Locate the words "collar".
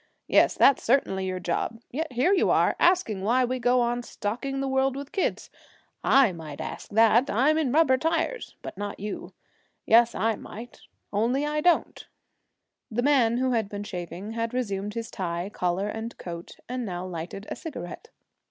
15.53-15.87